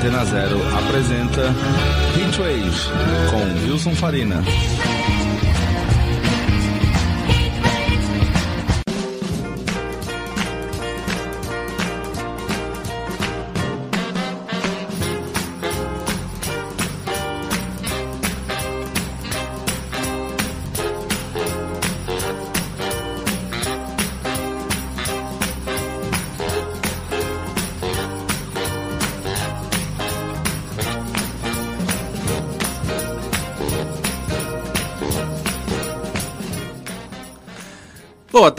[0.00, 1.54] Antena Zero apresenta
[2.16, 2.72] Heatwave
[3.28, 4.42] com Wilson Farina.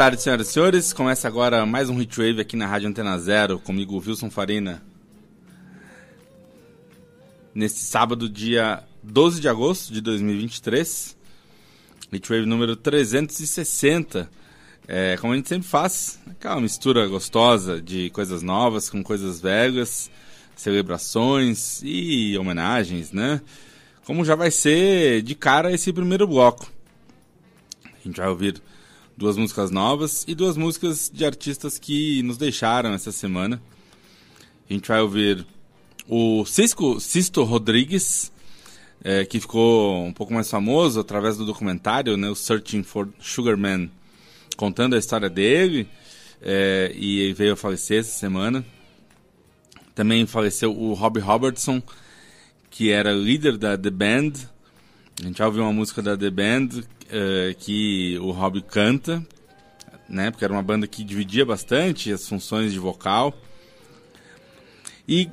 [0.02, 0.94] Tarde, senhoras e senhores.
[0.94, 4.82] Começa agora mais um Hitwave aqui na Rádio Antena Zero, comigo, Wilson Farina.
[7.54, 11.16] Neste sábado, dia 12 de agosto de 2023,
[12.12, 14.28] Hitwave número 360.
[14.88, 20.10] É, como a gente sempre faz, aquela mistura gostosa de coisas novas com coisas velhas,
[20.56, 23.40] celebrações e homenagens, né?
[24.04, 26.72] Como já vai ser de cara esse primeiro bloco.
[27.86, 28.60] A gente vai ouvir
[29.18, 33.62] duas músicas novas e duas músicas de artistas que nos deixaram essa semana.
[34.70, 35.46] A gente vai ouvir
[36.08, 38.32] o Cisco, Sisto Rodrigues,
[39.04, 43.58] é, que ficou um pouco mais famoso através do documentário, né, o Searching for Sugar
[43.58, 43.90] Man,
[44.56, 45.88] contando a história dele,
[46.42, 48.66] é, e veio a falecer essa semana.
[49.94, 51.82] Também faleceu o Robbie Robertson,
[52.70, 54.32] que era líder da The Band.
[55.22, 56.70] A gente vai ouvir uma música da The Band
[57.12, 59.26] uh, que o Rob canta,
[60.10, 60.32] né?
[60.32, 63.34] Porque era uma banda que dividia bastante as funções de vocal.
[65.08, 65.30] E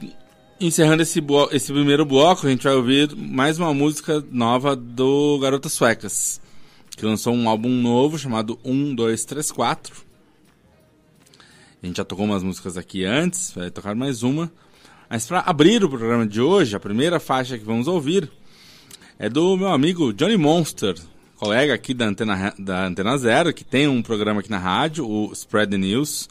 [0.61, 5.73] encerrando esse, esse primeiro bloco, a gente vai ouvir mais uma música nova do Garotas
[5.73, 6.41] Suecas,
[6.97, 10.09] que lançou um álbum novo chamado 1, 2, 3, 4.
[11.81, 14.51] A gente já tocou umas músicas aqui antes, vai tocar mais uma.
[15.09, 18.31] Mas para abrir o programa de hoje, a primeira faixa que vamos ouvir
[19.19, 20.97] é do meu amigo Johnny Monster,
[21.39, 25.33] colega aqui da Antena, da Antena Zero, que tem um programa aqui na rádio, o
[25.33, 26.29] Spread the News,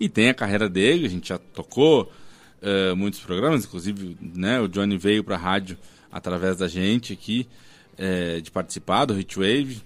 [0.00, 2.10] e tem a carreira dele, a gente já tocou
[2.60, 5.78] uh, muitos programas, inclusive né, o Johnny veio para a rádio
[6.10, 7.46] através da gente aqui,
[7.94, 9.82] uh, de participar do Hitwave,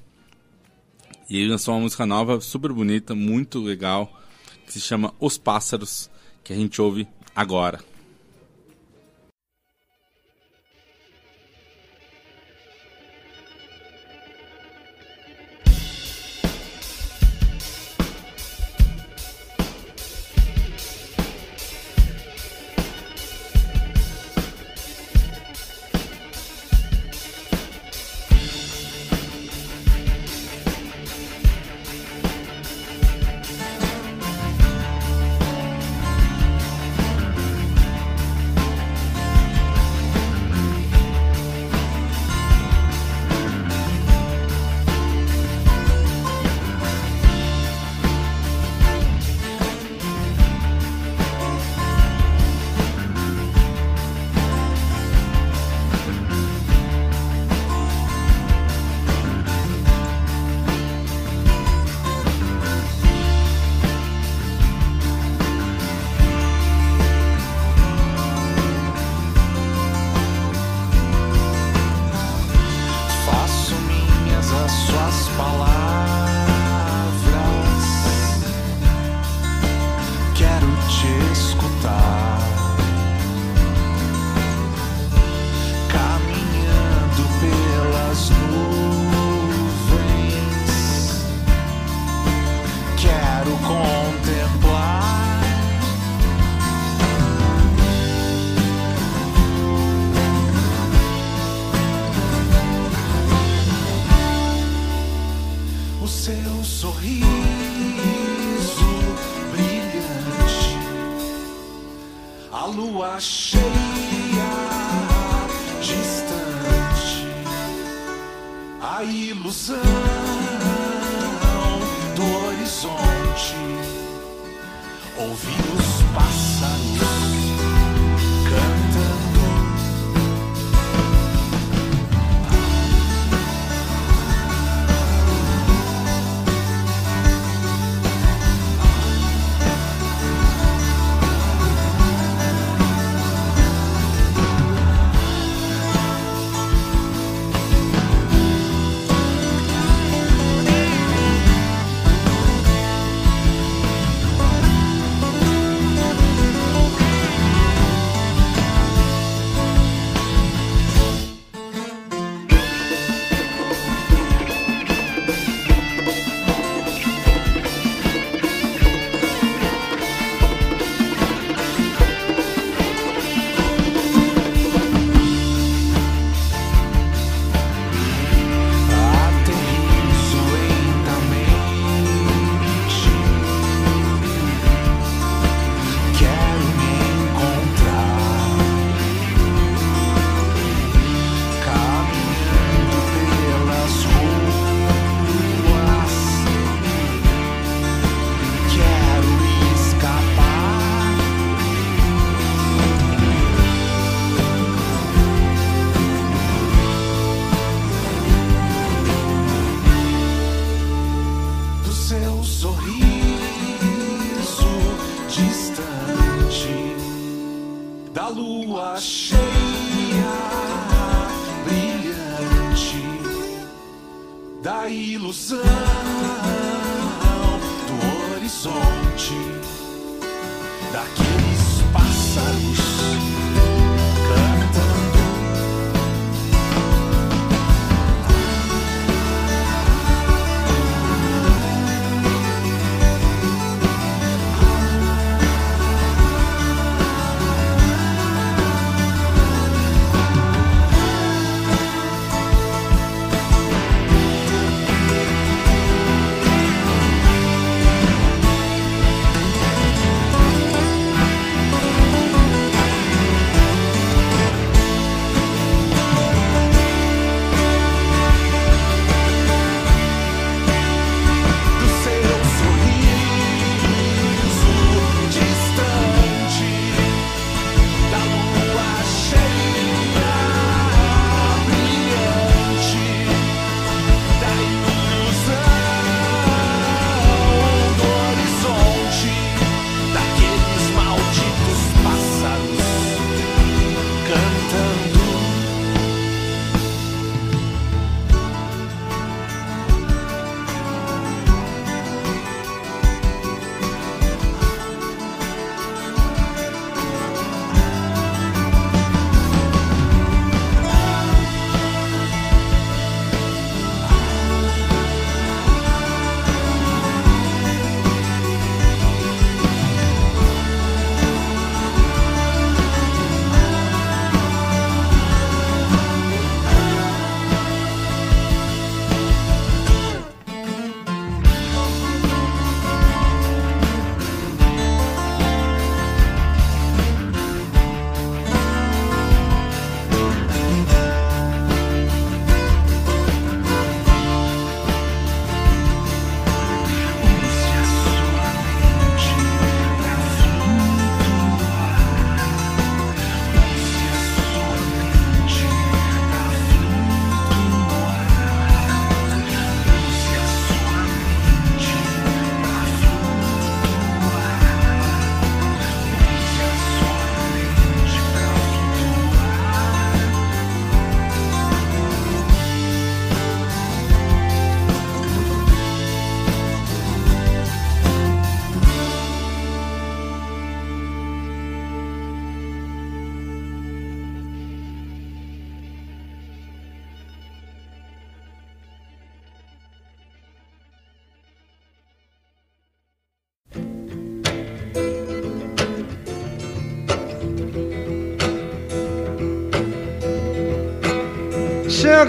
[1.28, 4.19] e ele lançou uma música nova, super bonita, muito legal,
[4.64, 6.10] que se chama Os Pássaros,
[6.42, 7.80] que a gente ouve agora.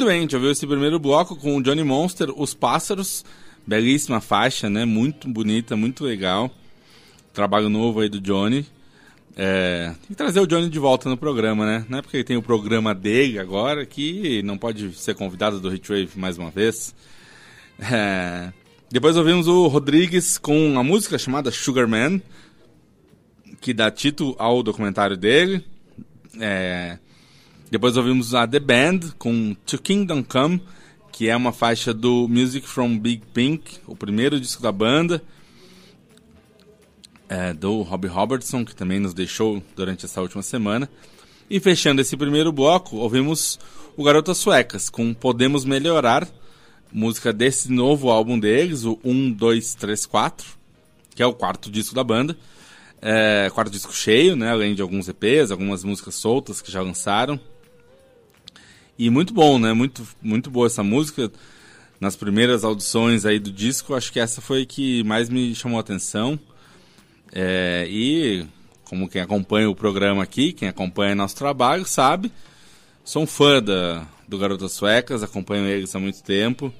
[0.00, 3.22] Muito bem, a gente ouviu esse primeiro bloco com o Johnny Monster, Os Pássaros.
[3.66, 4.86] Belíssima faixa, né?
[4.86, 6.50] Muito bonita, muito legal.
[7.34, 8.64] Trabalho novo aí do Johnny.
[9.36, 11.84] É, tem que trazer o Johnny de volta no programa, né?
[11.86, 15.70] Não é porque ele tem o programa dele agora que não pode ser convidado do
[15.70, 16.94] Hitwave mais uma vez.
[17.78, 18.54] É,
[18.90, 22.22] depois ouvimos o Rodrigues com uma música chamada Sugar Man,
[23.60, 25.62] que dá título ao documentário dele.
[26.40, 26.96] É,
[27.70, 30.60] depois ouvimos a The Band com To Kingdom Come,
[31.12, 35.22] que é uma faixa do Music from Big Pink, o primeiro disco da banda,
[37.28, 40.90] é, do Robbie Robertson, que também nos deixou durante essa última semana.
[41.48, 43.58] E fechando esse primeiro bloco, ouvimos
[43.96, 46.28] o Garotas Suecas com Podemos Melhorar,
[46.92, 50.46] música desse novo álbum deles, o 1, 2, 3, 4,
[51.14, 52.36] que é o quarto disco da banda.
[53.00, 54.50] É, quarto disco cheio, né?
[54.50, 57.40] Além de alguns EPs, algumas músicas soltas que já lançaram.
[59.00, 59.72] E muito bom, né?
[59.72, 61.32] Muito, muito boa essa música.
[61.98, 65.80] Nas primeiras audições aí do disco, acho que essa foi que mais me chamou a
[65.80, 66.38] atenção.
[67.32, 68.44] É, e
[68.84, 72.30] como quem acompanha o programa aqui, quem acompanha nosso trabalho, sabe,
[73.02, 76.70] sou um fã da, do Garotas Suecas, acompanho eles há muito tempo.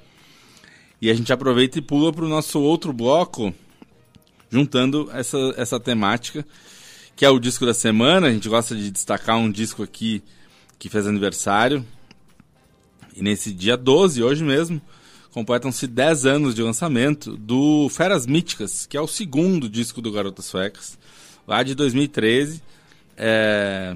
[1.01, 3.55] E a gente aproveita e pula para o nosso outro bloco,
[4.51, 6.47] juntando essa, essa temática,
[7.17, 8.27] que é o disco da semana.
[8.27, 10.23] A gente gosta de destacar um disco aqui
[10.79, 11.83] que fez aniversário.
[13.21, 14.81] E nesse dia 12, hoje mesmo,
[15.31, 20.47] completam-se 10 anos de lançamento do Feras Míticas, que é o segundo disco do Garotas
[20.47, 20.99] Suecas,
[21.47, 22.63] lá de 2013.
[23.19, 23.95] É...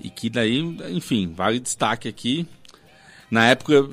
[0.00, 0.58] E que daí,
[0.90, 2.44] enfim, vale destaque aqui.
[3.30, 3.88] Na época,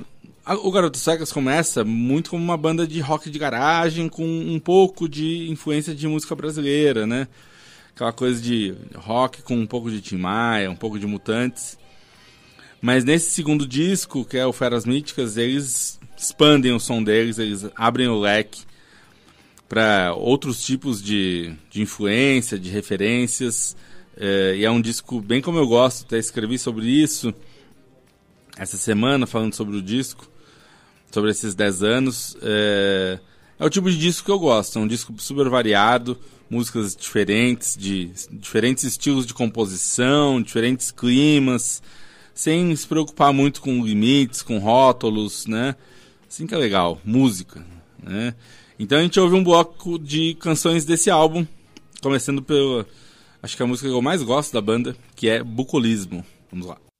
[0.47, 5.07] o Garotas Suecas começa muito como uma banda de rock de garagem, com um pouco
[5.07, 7.27] de influência de música brasileira, né?
[7.93, 11.77] Aquela coisa de rock com um pouco de Tim Maia, um pouco de Mutantes.
[12.81, 17.67] Mas nesse segundo disco, que é o Feras Míticas, eles expandem o som deles, eles
[17.75, 18.63] abrem o leque
[19.69, 23.77] para outros tipos de, de influência, de referências.
[24.17, 27.33] É, e é um disco bem como eu gosto, até escrevi sobre isso
[28.57, 30.27] essa semana, falando sobre o disco,
[31.11, 32.35] sobre esses 10 anos.
[32.41, 33.19] É,
[33.59, 37.77] é o tipo de disco que eu gosto, é um disco super variado, músicas diferentes,
[37.77, 41.81] de diferentes estilos de composição, diferentes climas
[42.33, 45.75] sem se preocupar muito com limites, com rótulos, né?
[46.27, 47.65] Assim que é legal, música,
[48.01, 48.33] né?
[48.79, 51.45] Então a gente ouve um bloco de canções desse álbum,
[52.01, 52.85] começando pela,
[53.43, 56.25] acho que a música que eu mais gosto da banda, que é Bucolismo.
[56.51, 56.90] Vamos lá.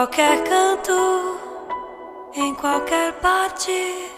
[0.00, 1.38] qualquer canto,
[2.34, 4.10] em qualquer parte,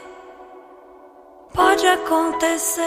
[1.53, 2.83] pode acontecer.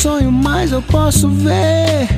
[0.00, 2.08] sonho, mas eu posso ver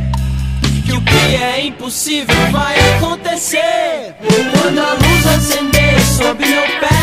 [0.86, 4.14] que o que é impossível vai acontecer
[4.52, 7.01] quando a luz acender sobre meu pé.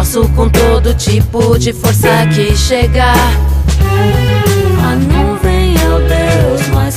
[0.00, 3.14] Posso com todo tipo de força que chegar.
[4.82, 6.96] A nuvem é o Deus mais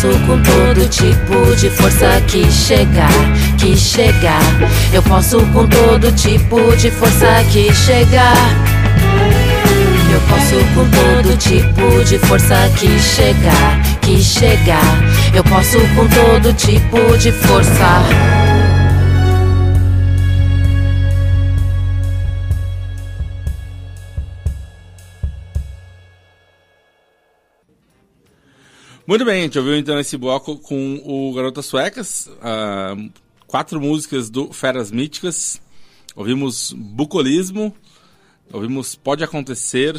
[0.00, 3.10] Posso com todo tipo de força que chegar,
[3.58, 4.40] que chegar.
[4.92, 8.36] Eu posso com todo tipo de força que chegar.
[10.12, 15.02] Eu posso com todo tipo de força que chegar, que chegar.
[15.34, 18.57] Eu posso com todo tipo de força.
[29.08, 32.94] Muito bem, a gente ouviu então esse bloco com o Garotas Suecas, ah,
[33.46, 35.62] quatro músicas do Feras Míticas,
[36.14, 37.74] ouvimos Bucolismo,
[38.52, 39.94] ouvimos Pode Acontecer,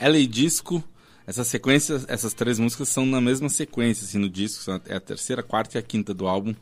[0.00, 0.82] LA Disco,
[1.26, 5.42] essa sequência, essas três músicas são na mesma sequência assim, no disco, é a terceira,
[5.42, 6.54] a quarta e a quinta do álbum,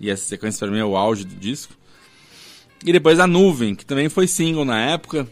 [0.00, 1.72] e essa sequência para mim é o auge do disco.
[2.84, 5.28] E depois a Nuvem, que também foi single na época,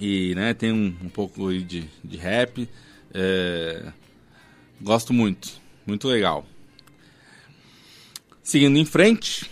[0.00, 2.68] e né, tem um, um pouco de, de rap,
[3.14, 3.92] é,
[4.82, 5.48] Gosto muito.
[5.86, 6.44] Muito legal.
[8.42, 9.48] Seguindo em frente,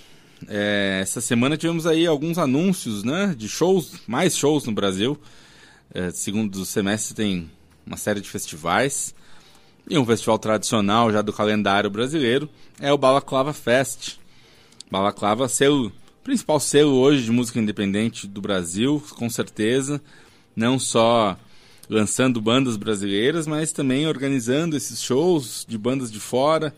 [0.49, 5.17] é, essa semana tivemos aí alguns anúncios né, de shows, mais shows no Brasil.
[5.95, 7.51] É, segundo semestre tem
[7.87, 9.15] uma série de festivais.
[9.89, 12.51] E um festival tradicional já do calendário brasileiro
[12.81, 14.19] é o Balaclava Fest.
[14.91, 15.93] Balaclava, selo,
[16.25, 20.03] principal selo hoje de música independente do Brasil, com certeza.
[20.57, 21.39] Não só
[21.91, 26.73] lançando bandas brasileiras, mas também organizando esses shows de bandas de fora,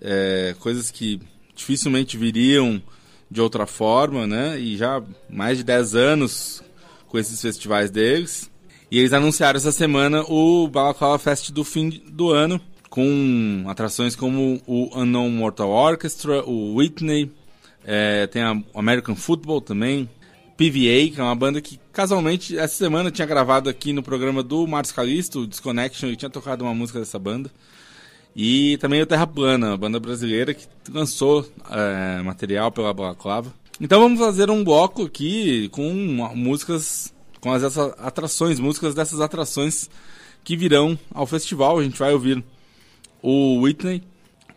[0.00, 1.20] é, coisas que
[1.54, 2.82] dificilmente viriam
[3.30, 4.58] de outra forma, né?
[4.58, 6.62] E já mais de 10 anos
[7.08, 8.50] com esses festivais deles.
[8.90, 14.62] E eles anunciaram essa semana o Balaclava Fest do fim do ano, com atrações como
[14.66, 17.30] o Unknown Mortal Orchestra, o Whitney,
[17.84, 20.08] é, tem a American Football também,
[20.56, 24.66] PVA, que é uma banda que casualmente essa semana tinha gravado aqui no programa do
[24.66, 27.50] Márcio Calisto, Disconnection, e tinha tocado uma música dessa banda.
[28.36, 33.54] E também o Terra Plana, a banda brasileira que lançou é, material pela Balaclava.
[33.80, 35.92] Então vamos fazer um bloco aqui com
[36.34, 39.88] músicas, com as essas atrações, músicas dessas atrações
[40.42, 41.78] que virão ao festival.
[41.78, 42.42] A gente vai ouvir
[43.22, 44.02] o Whitney,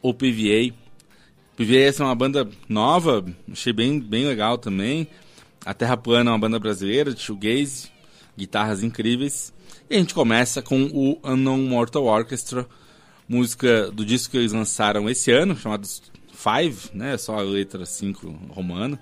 [0.02, 0.74] o PVA.
[1.56, 5.08] PVA essa é uma banda nova, achei bem, bem legal também.
[5.68, 7.92] A Terra Plana é uma banda brasileira de shoegaze,
[8.38, 9.54] guitarras incríveis.
[9.90, 12.66] E a gente começa com o Unknown Mortal Orchestra,
[13.28, 15.86] música do disco que eles lançaram esse ano, chamado
[16.32, 17.18] Five, né?
[17.18, 18.98] Só a letra 5 romana.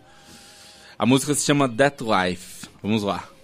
[0.97, 2.67] A música se chama Death Life.
[2.81, 3.34] Vamos lá.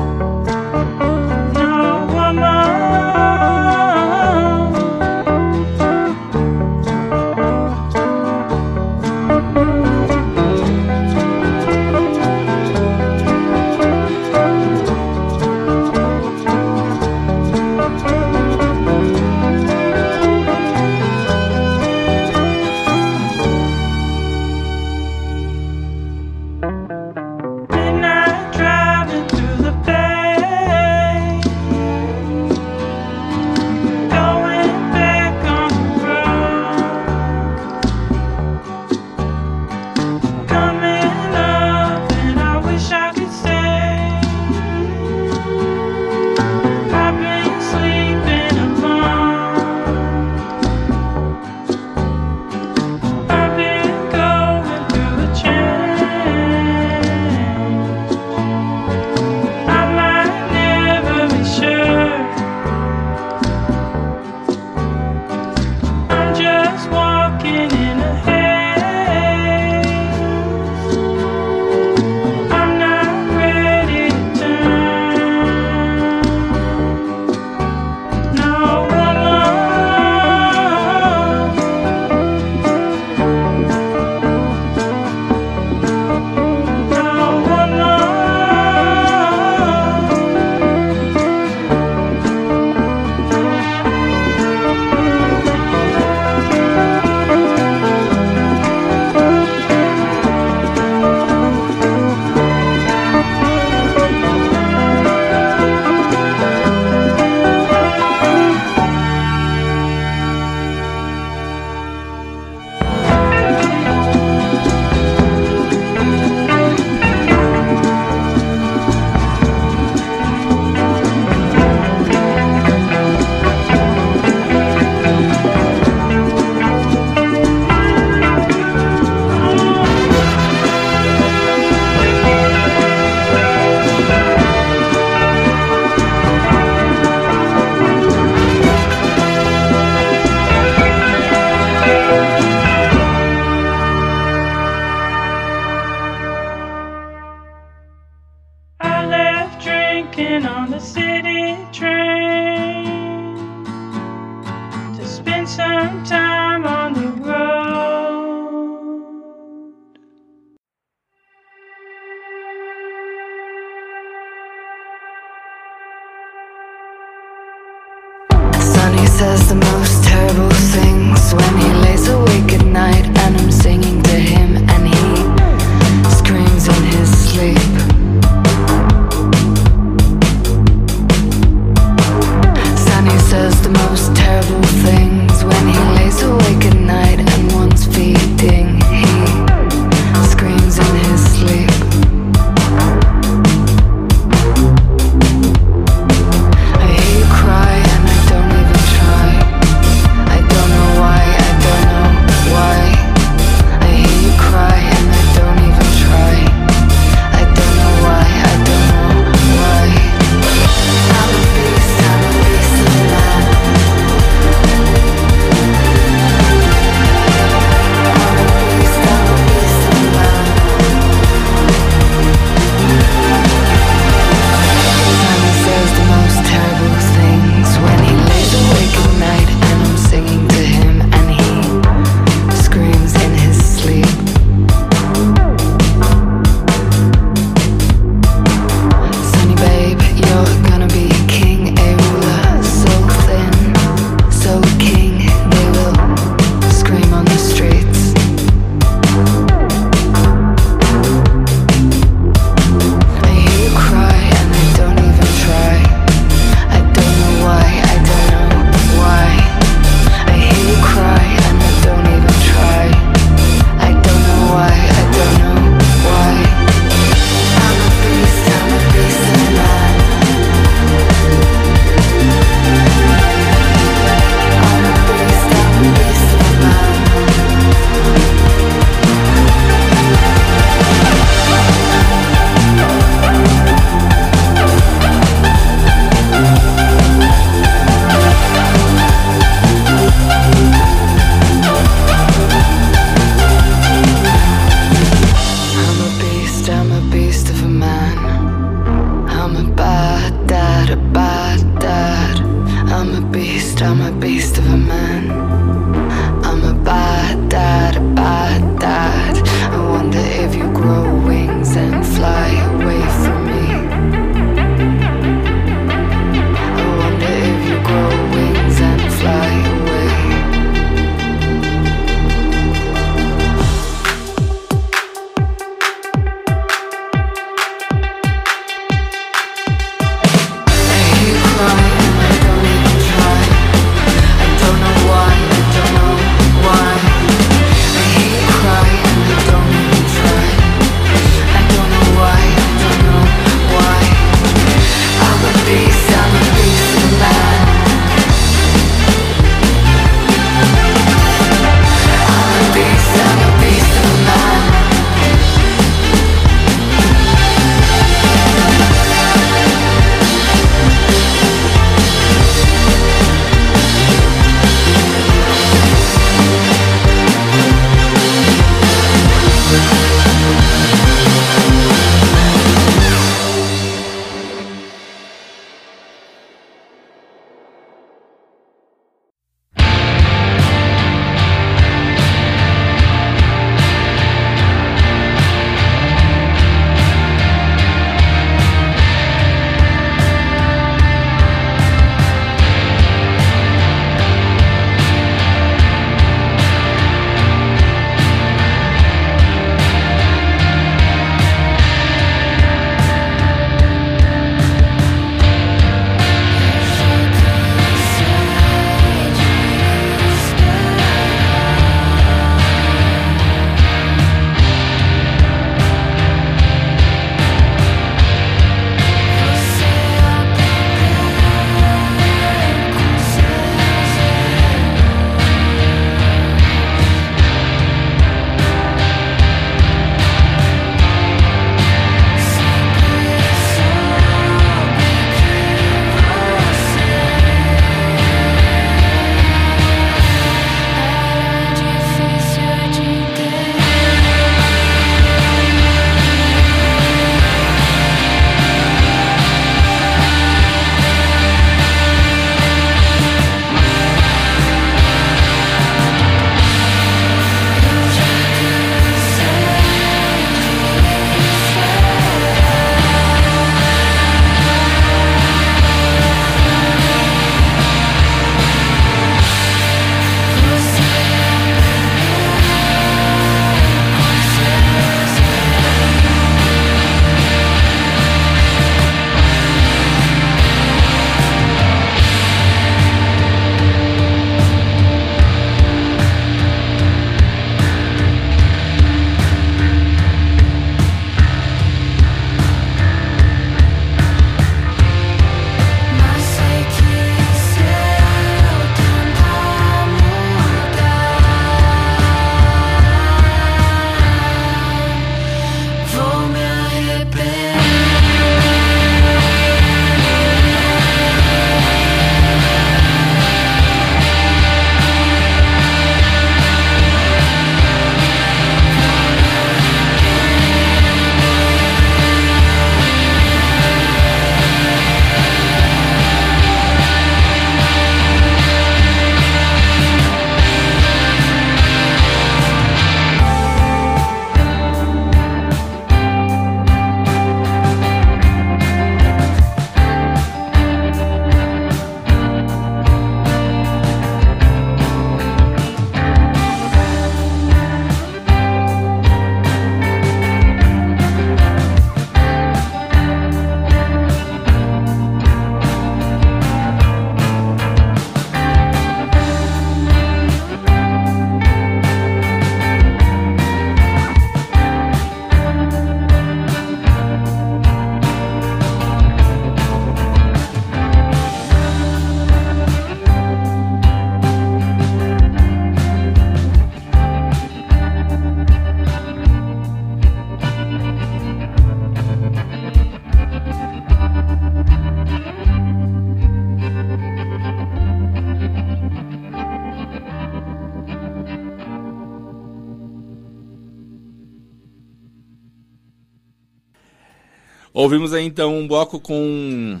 [598.08, 600.00] Ouvimos aí então um bloco com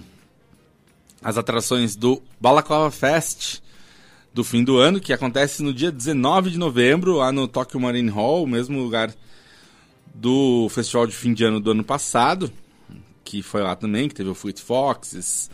[1.22, 3.60] as atrações do Balaclava Fest
[4.32, 8.08] do fim do ano, que acontece no dia 19 de novembro, lá no Tokyo Marine
[8.08, 9.14] Hall, mesmo lugar
[10.14, 12.50] do festival de fim de ano do ano passado,
[13.22, 15.50] que foi lá também, que teve o Fleet Foxes,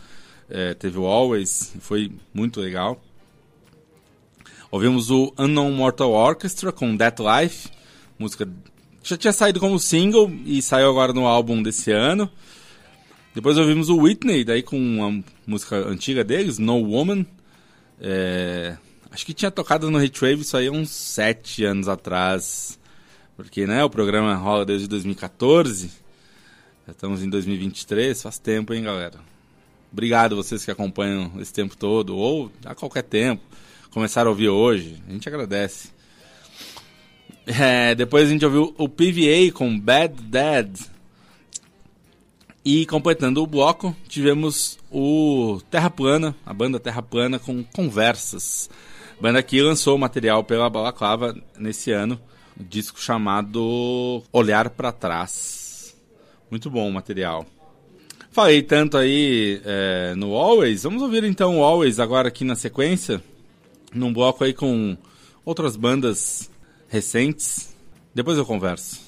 [0.49, 3.03] eh, teve o Always, foi muito legal.
[4.71, 7.67] Ouvimos o Unknown Mortal Orchestra com Death Life,
[8.17, 8.47] música
[9.05, 12.29] já tinha saído como single e saiu agora no álbum desse ano.
[13.35, 17.23] Depois ouvimos o Whitney, daí com uma música antiga deles, No Woman.
[18.01, 18.75] É,
[19.11, 22.79] acho que tinha tocado no Retrave isso aí uns sete anos atrás.
[23.37, 25.91] Porque né, o programa rola desde 2014.
[26.87, 29.19] Já estamos em 2023, faz tempo, hein, galera?
[29.91, 33.43] Obrigado vocês que acompanham esse tempo todo, ou a qualquer tempo.
[33.91, 35.94] Começaram a ouvir hoje, a gente agradece.
[37.45, 40.79] É, depois a gente ouviu o PVA com Bad Dad.
[42.63, 48.69] E completando o bloco, tivemos o Terra Plana, a banda Terra Plana com Conversas.
[49.21, 52.19] Banda que lançou material pela Balaclava nesse ano,
[52.59, 55.95] um disco chamado Olhar para Trás.
[56.49, 57.45] Muito bom o material.
[58.31, 63.23] Falei tanto aí é, no Always, vamos ouvir então o Always agora aqui na sequência,
[63.93, 64.97] num bloco aí com
[65.45, 66.49] outras bandas
[66.87, 67.75] recentes.
[68.13, 69.04] Depois eu converso.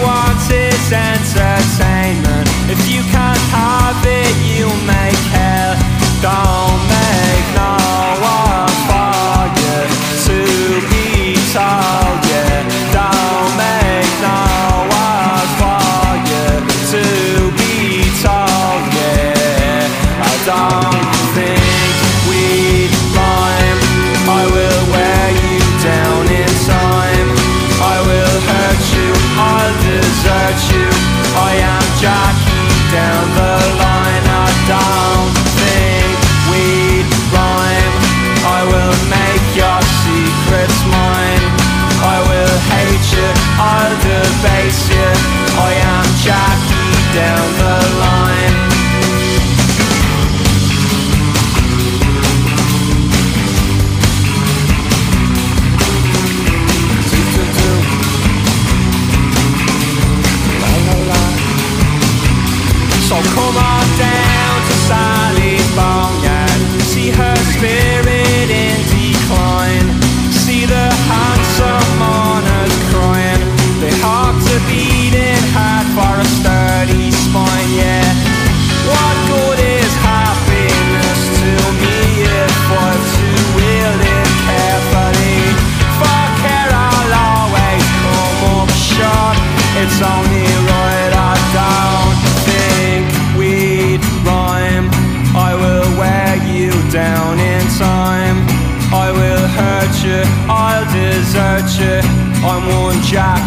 [0.00, 2.48] wants is entertainment?
[2.72, 5.76] If you can't have it, you'll make hell.
[6.22, 6.71] Don't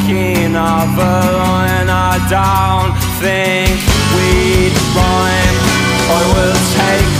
[0.05, 3.73] thinking of a line I don't think
[4.13, 5.57] we'd rhyme.
[6.07, 7.14] I will take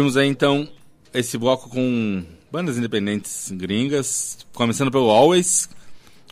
[0.00, 0.66] Ouvimos aí então
[1.12, 5.68] esse bloco com bandas independentes gringas, começando pelo Always,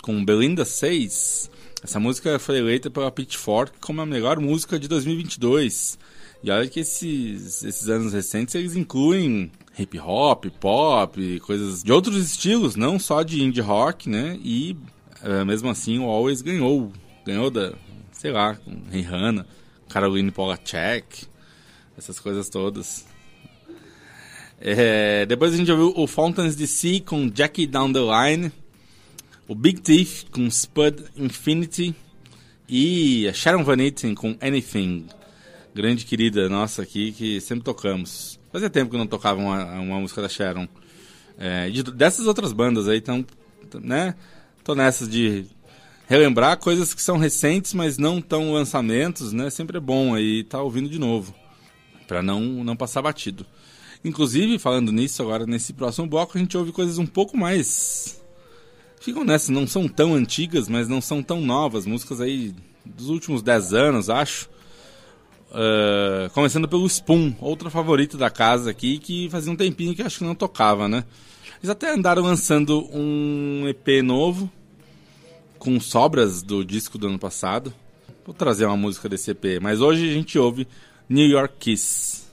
[0.00, 1.50] com Belinda 6.
[1.84, 5.98] Essa música foi eleita pela Pitchfork como a melhor música de 2022.
[6.42, 12.16] E olha que esses, esses anos recentes eles incluem hip hop, pop, coisas de outros
[12.16, 14.40] estilos, não só de indie rock, né?
[14.42, 14.78] E
[15.22, 16.90] eh, mesmo assim o Always ganhou.
[17.22, 17.74] Ganhou da,
[18.12, 19.46] sei lá, com Rihanna,
[19.90, 21.26] Caroline Polachek,
[21.98, 23.06] essas coisas todas.
[24.60, 28.52] É, depois a gente ouviu o Fountains DC com Jackie Down the Line,
[29.46, 31.94] o Big Thief com Spud Infinity
[32.68, 35.06] e a Sharon Van Etten com Anything.
[35.74, 38.38] Grande querida nossa aqui que sempre tocamos.
[38.50, 40.66] Fazia tempo que não tocava uma, uma música da Sharon.
[41.38, 43.24] É, de- dessas outras bandas aí, então,
[43.80, 44.14] né?
[44.64, 45.44] Tô nessas de
[46.08, 49.50] relembrar coisas que são recentes, mas não tão lançamentos, né?
[49.50, 51.32] Sempre é bom aí estar ouvindo de novo,
[52.08, 53.46] Pra não não passar batido.
[54.04, 58.18] Inclusive, falando nisso agora nesse próximo bloco, a gente ouve coisas um pouco mais
[59.00, 62.54] ficam nessa, não são tão antigas, mas não são tão novas, músicas aí
[62.84, 64.48] dos últimos 10 anos, acho.
[65.50, 70.18] Ah, começando pelo Spoon, outra favorita da casa aqui, que fazia um tempinho que acho
[70.18, 71.04] que não tocava, né?
[71.58, 74.50] Eles até andaram lançando um EP novo,
[75.58, 77.72] com sobras do disco do ano passado.
[78.24, 80.68] Vou trazer uma música desse EP, mas hoje a gente ouve
[81.08, 82.27] New York Kiss.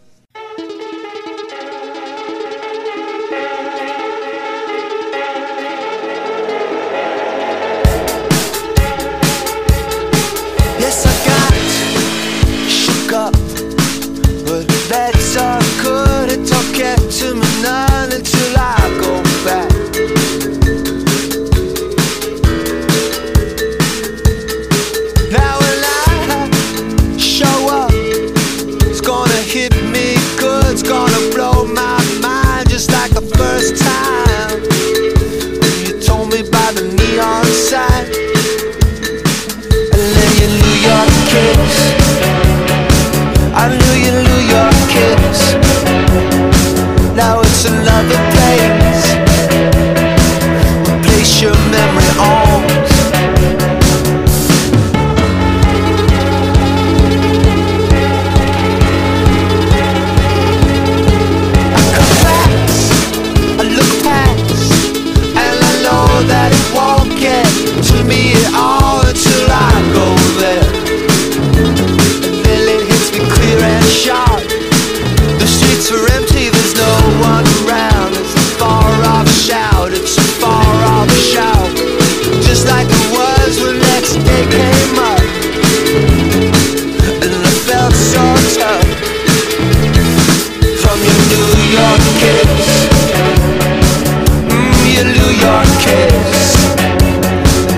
[95.45, 96.55] York kiss.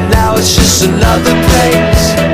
[0.10, 2.27] Now it's just another place.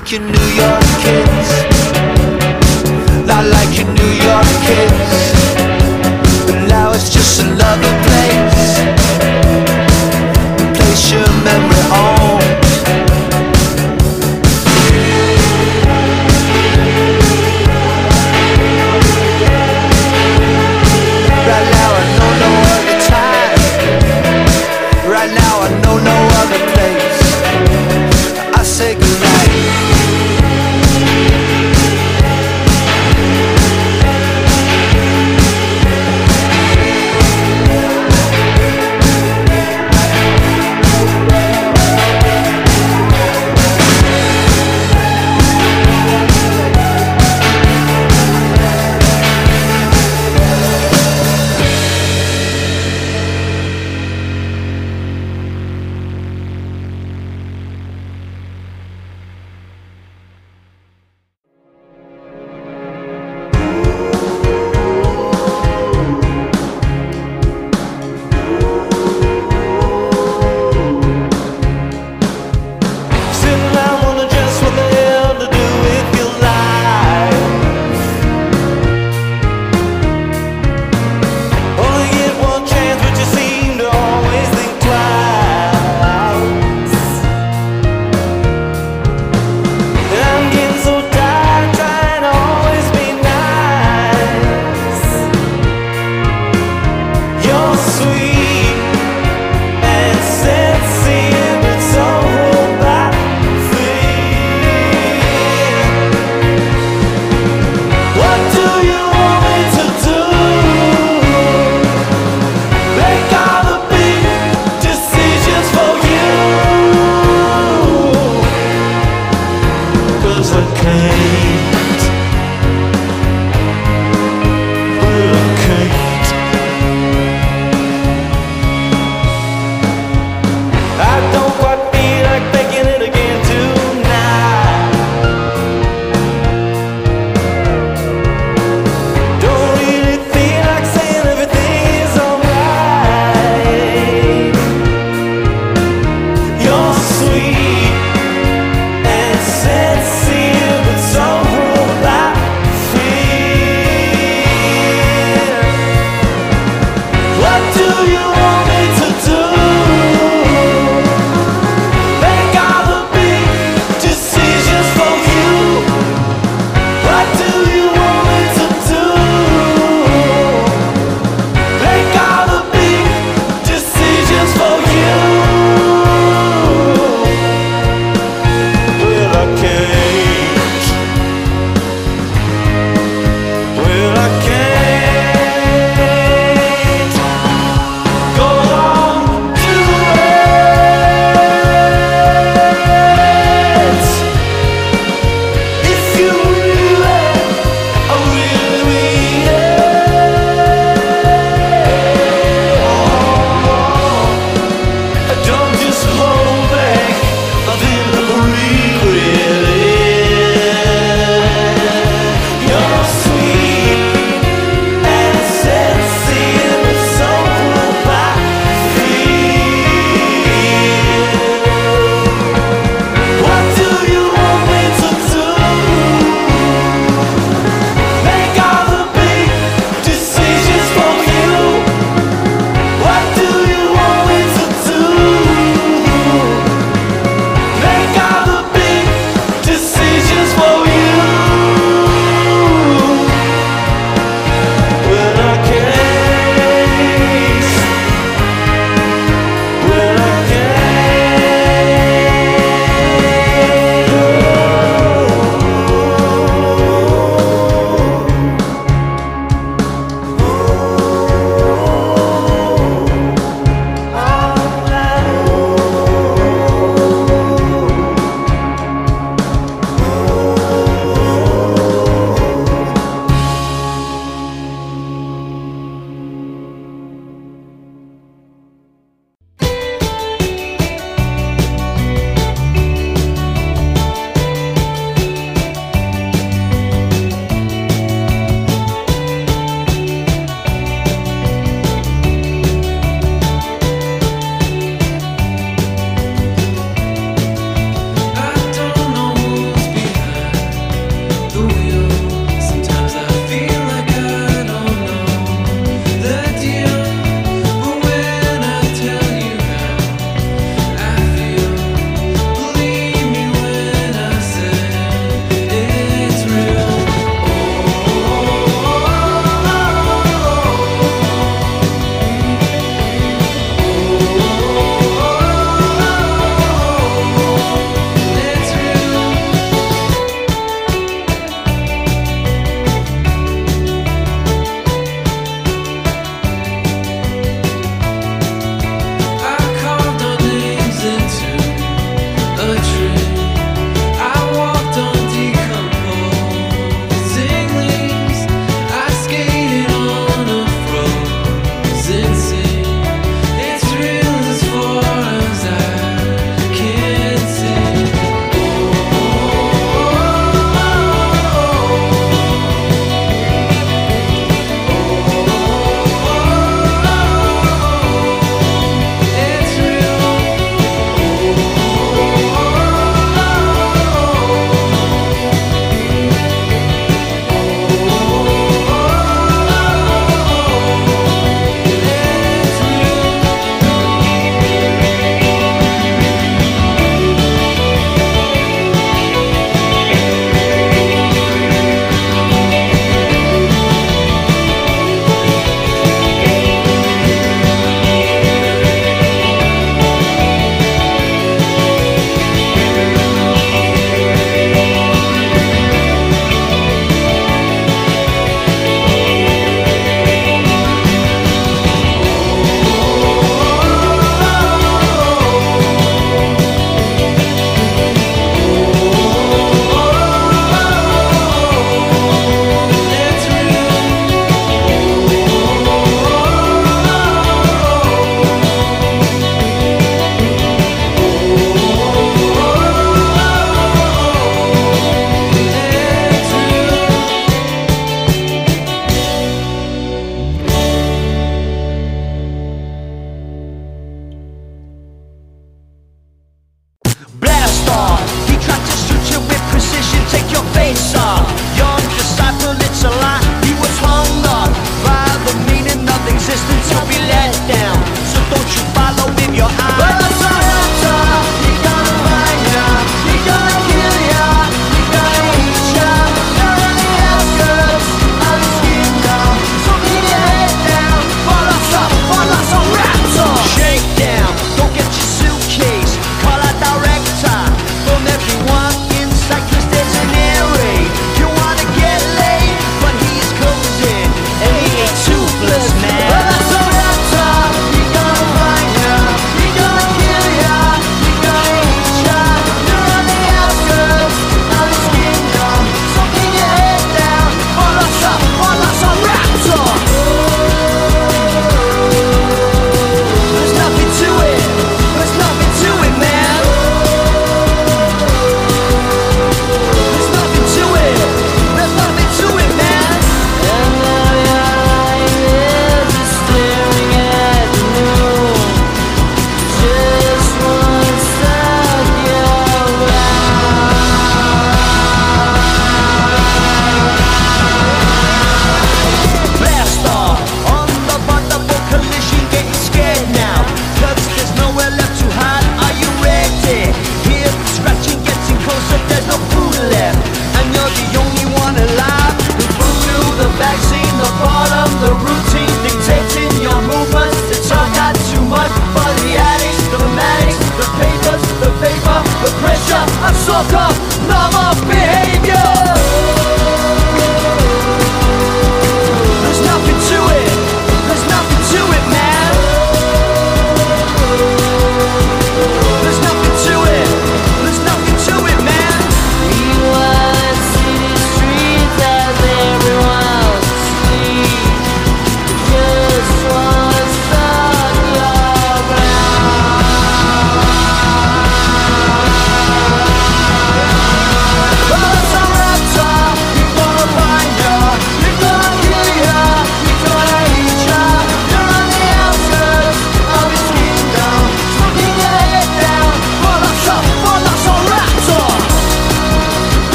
[0.00, 0.79] Like your New York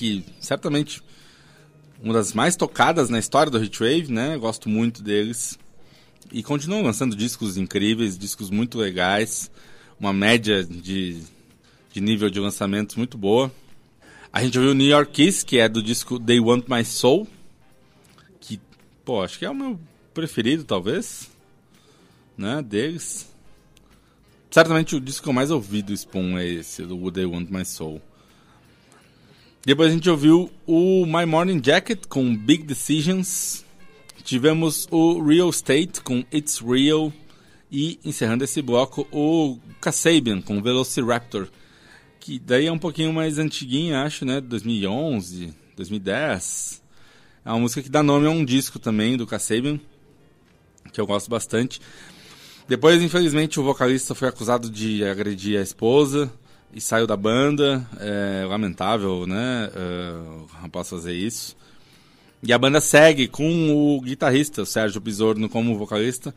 [0.00, 1.02] que certamente
[2.02, 4.38] uma das mais tocadas na história do Heatwave, né?
[4.38, 5.58] Gosto muito deles.
[6.32, 9.50] E continuam lançando discos incríveis, discos muito legais,
[9.98, 11.20] uma média de,
[11.92, 13.52] de nível de lançamentos muito boa.
[14.32, 17.28] A gente ouviu New York Kiss, que é do disco They Want My Soul,
[18.40, 18.58] que,
[19.04, 19.78] pô, acho que é o meu
[20.14, 21.28] preferido, talvez,
[22.38, 23.28] né, deles.
[24.50, 27.66] Certamente o disco que eu mais ouvi do Spoon é esse, do They Want My
[27.66, 28.00] Soul.
[29.62, 33.62] Depois a gente ouviu o My Morning Jacket com Big Decisions.
[34.24, 37.12] Tivemos o Real State com It's Real.
[37.70, 41.48] E encerrando esse bloco, o Kasabian com Velociraptor.
[42.18, 44.40] Que daí é um pouquinho mais antiguinha, acho, né?
[44.40, 46.82] 2011, 2010.
[47.44, 49.78] É uma música que dá nome a um disco também do Kasabian.
[50.90, 51.82] Que eu gosto bastante.
[52.66, 56.32] Depois, infelizmente, o vocalista foi acusado de agredir a esposa
[56.72, 57.86] e saiu da banda.
[57.98, 59.70] É lamentável, né?
[59.74, 61.56] É, o rapaz fazer isso.
[62.42, 66.34] E a banda segue com o guitarrista, o Sérgio Pisorno, como vocalista.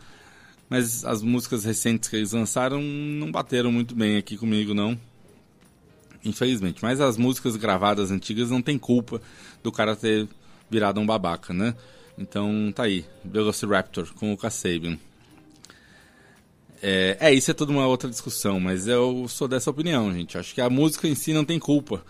[0.70, 5.00] Mas as músicas recentes que eles lançaram não bateram muito bem aqui comigo, não.
[6.26, 6.80] Infelizmente.
[6.82, 9.22] Mas as músicas gravadas antigas não tem culpa
[9.62, 10.28] do cara ter
[10.70, 11.76] virado um babaca, né?
[12.18, 13.06] Então tá aí.
[13.24, 14.98] Velociraptor com o Kasabian.
[16.86, 20.38] É, é, isso é toda uma outra discussão, mas eu sou dessa opinião, gente.
[20.38, 22.04] Acho que a música em si não tem culpa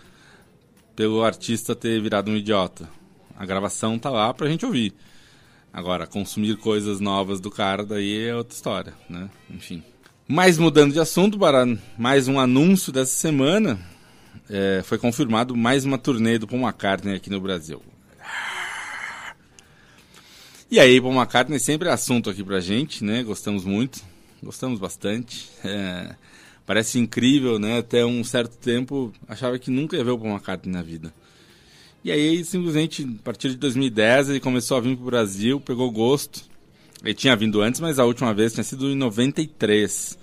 [0.96, 2.88] pelo artista ter virado um idiota.
[3.36, 4.92] A gravação tá lá pra gente ouvir.
[5.72, 9.30] Agora, consumir coisas novas do cara, daí é outra história, né?
[9.48, 9.80] Enfim.
[10.26, 11.64] Mas mudando de assunto para
[11.96, 13.78] mais um anúncio dessa semana,
[14.50, 17.80] é, foi confirmado mais uma turnê do Paul McCartney aqui no Brasil.
[20.68, 23.22] E aí, Paul McCartney sempre é assunto aqui pra gente, né?
[23.22, 24.02] Gostamos muito,
[24.44, 25.48] gostamos bastante.
[25.64, 26.14] É,
[26.66, 27.78] parece incrível, né?
[27.78, 31.12] Até um certo tempo achava que nunca ia ver o Paul McCartney na vida.
[32.04, 36.42] E aí, simplesmente, a partir de 2010, ele começou a vir pro Brasil, pegou gosto.
[37.02, 40.18] Ele tinha vindo antes, mas a última vez tinha sido em 93.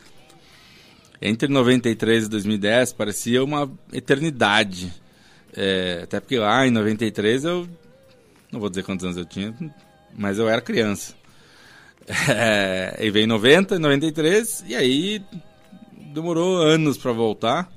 [1.21, 4.93] Entre 93 e 2010 parecia uma eternidade.
[5.53, 7.67] É, até porque lá em 93 eu.
[8.51, 9.55] Não vou dizer quantos anos eu tinha,
[10.13, 11.15] mas eu era criança.
[12.29, 15.23] É, e veio em 90, 93, e aí
[16.13, 17.71] demorou anos pra voltar.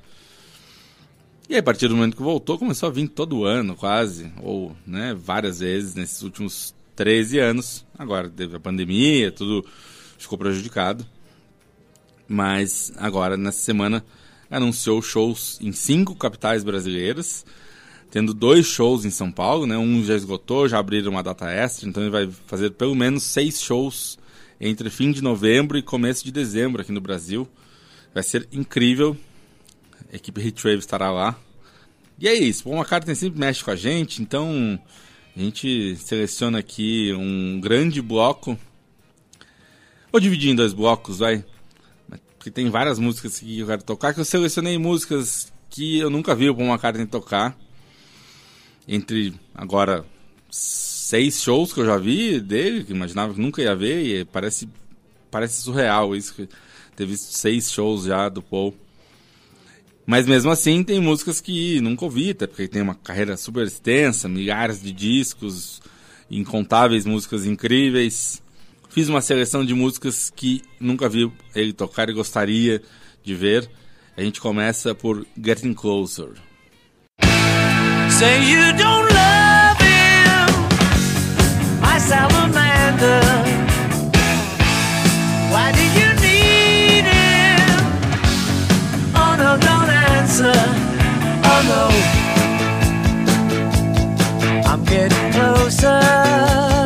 [1.49, 4.75] E aí, a partir do momento que voltou, começou a vir todo ano, quase, ou
[4.87, 7.87] né, várias vezes nesses últimos 13 anos.
[7.99, 9.65] Agora teve a pandemia, tudo
[10.19, 11.07] ficou prejudicado.
[12.27, 14.05] Mas agora, nessa semana,
[14.51, 17.45] anunciou shows em cinco capitais brasileiras,
[18.15, 19.77] tendo dois shows em São Paulo, né?
[19.77, 23.61] Um já esgotou, já abriram uma data extra, então ele vai fazer pelo menos seis
[23.61, 24.17] shows
[24.61, 27.49] entre fim de novembro e começo de dezembro aqui no Brasil.
[28.15, 29.17] Vai ser incrível.
[30.13, 31.37] A equipe Hitwave estará lá.
[32.17, 34.79] E é isso, Paul McCartney sempre mexe com a gente, então
[35.37, 38.57] a gente seleciona aqui um grande bloco.
[40.13, 41.45] Vou dividir em dois blocos, vai.
[42.39, 46.33] Porque tem várias músicas que eu quero tocar, que eu selecionei músicas que eu nunca
[46.33, 47.59] vi o Paul McCartney tocar.
[48.87, 50.05] Entre agora
[50.51, 54.69] seis shows que eu já vi dele, que imaginava que nunca ia ver, e parece,
[55.31, 56.49] parece surreal isso, que
[56.95, 58.75] ter visto seis shows já do Paul.
[60.07, 64.29] Mas mesmo assim tem músicas que nunca ouvi, até porque tem uma carreira super extensa,
[64.29, 65.81] milhares de discos,
[66.31, 68.43] incontáveis músicas incríveis.
[68.91, 72.83] Fiz uma seleção de músicas que nunca vi ele tocar e gostaria
[73.25, 73.69] de ver.
[74.17, 76.35] A gente começa por Getting Closer.
[78.19, 80.47] Say you don't love him,
[81.81, 83.23] my salamander.
[85.53, 87.71] Why do you need him?
[89.17, 90.59] Oh no, don't answer.
[91.51, 91.83] Oh no.
[94.71, 96.84] I'm getting closer.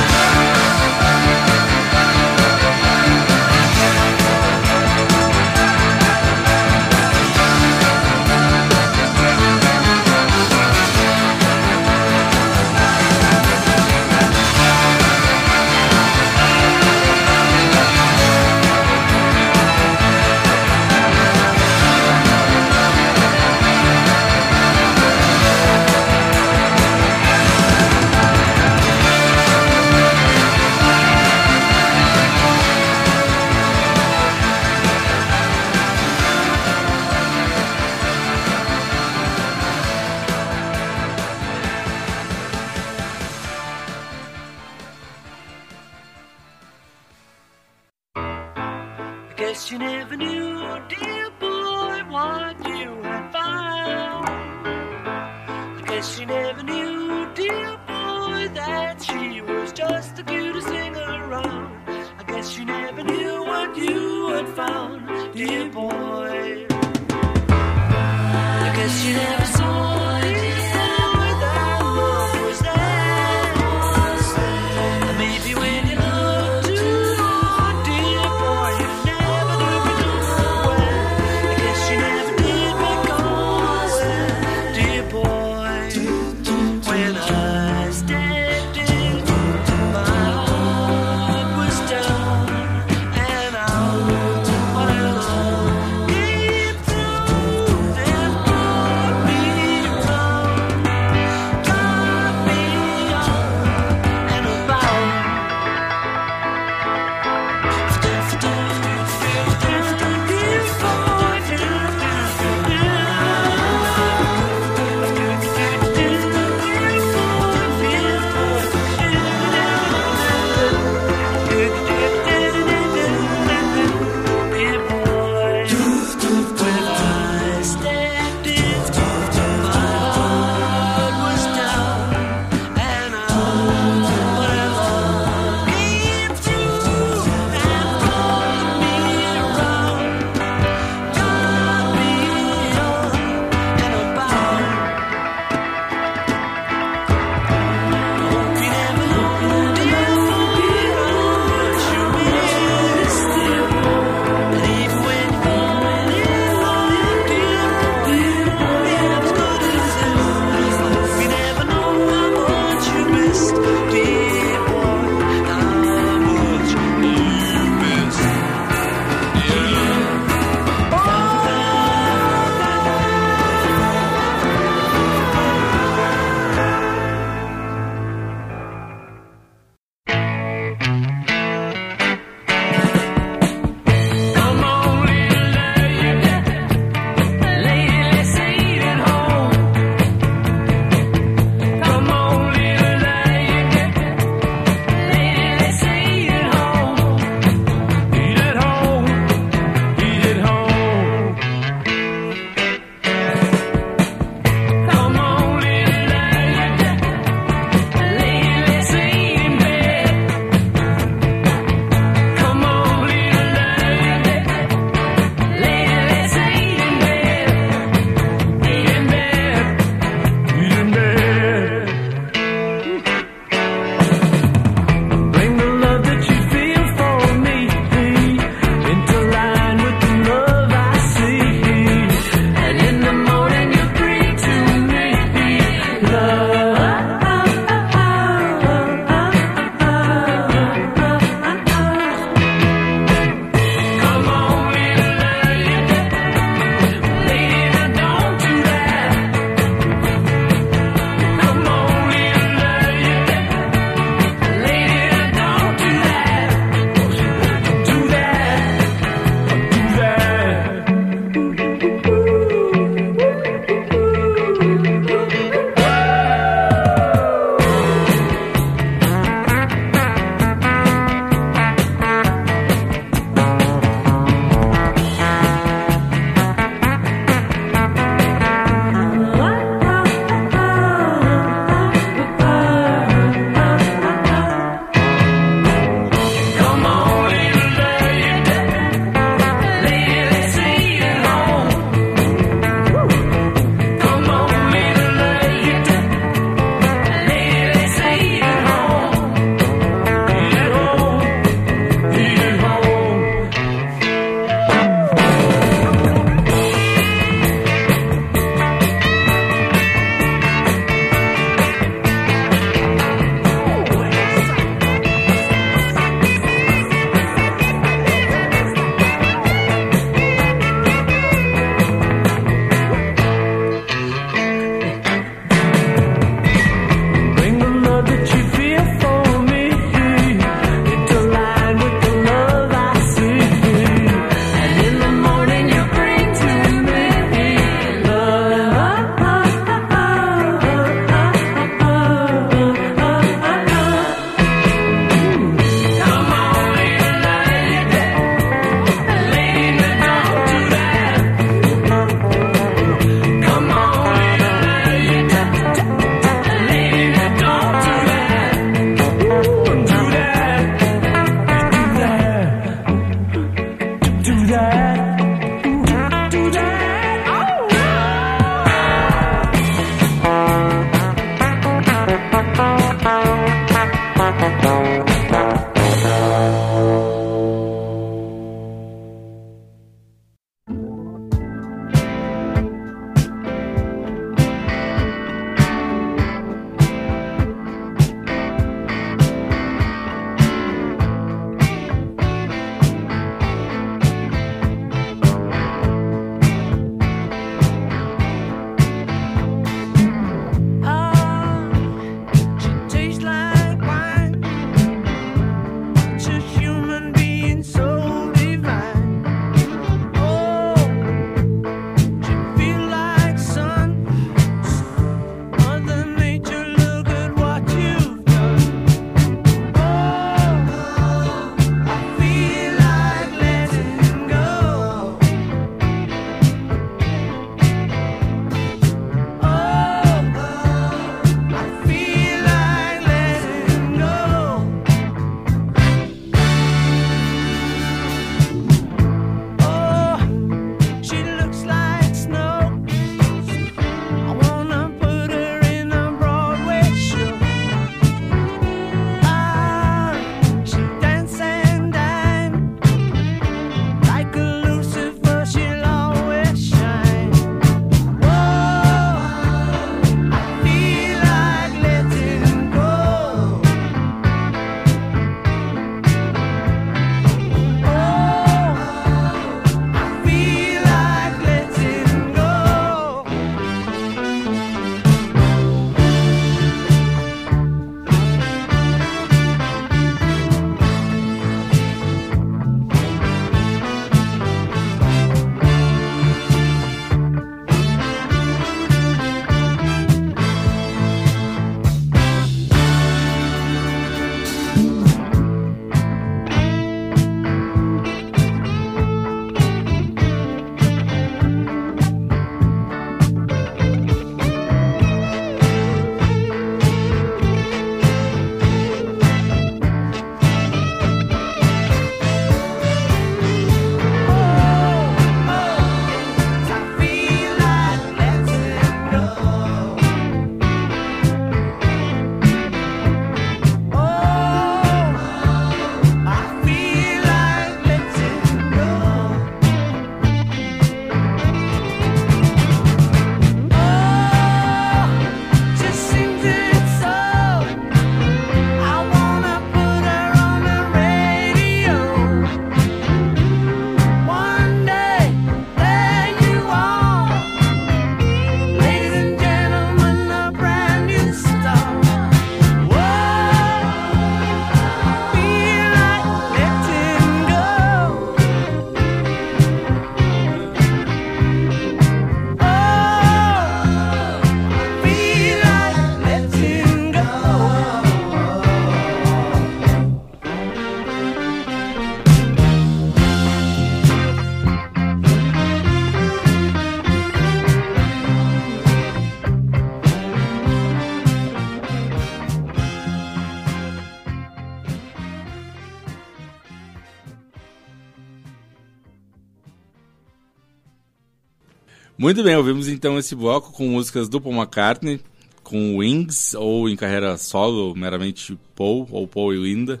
[592.24, 595.20] Muito bem, ouvimos então esse bloco com músicas do Paul McCartney,
[595.62, 600.00] com Wings, ou em carreira solo, meramente Paul, ou Paul e Linda.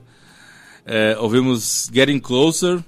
[0.86, 2.82] É, ouvimos Getting Closer,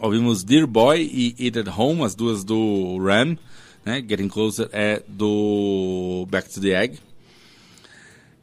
[0.00, 3.38] ouvimos Dear Boy e Eat at Home, as duas do Ram.
[3.84, 4.04] Né?
[4.04, 6.98] Getting Closer é do Back to the Egg.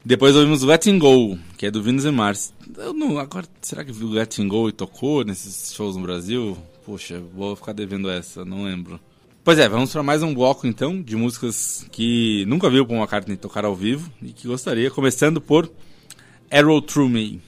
[0.05, 2.53] Depois ouvimos Letting Go, que é do Venus and Mars.
[2.77, 6.57] Eu não, agora, será que viu Letting Go e tocou nesses shows no Brasil?
[6.85, 9.01] Poxa, vou ficar devendo essa, não lembro.
[9.45, 13.37] Pois é, vamos para mais um bloco então de músicas que nunca viu Paul McCartney
[13.37, 15.71] tocar ao vivo e que gostaria, começando por
[16.49, 17.41] Arrow Through Me.